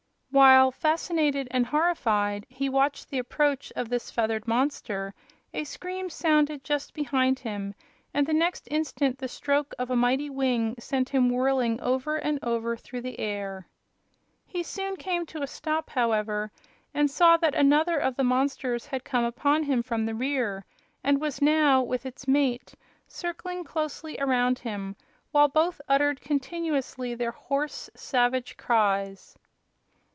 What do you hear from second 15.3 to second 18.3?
a stop, however, and saw that another of the